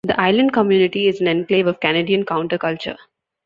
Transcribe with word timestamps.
The 0.03 0.19
island 0.19 0.51
community 0.51 1.07
is 1.09 1.21
an 1.21 1.27
enclave 1.27 1.67
of 1.67 1.79
Canadian 1.79 2.25
counter-culture. 2.25 2.97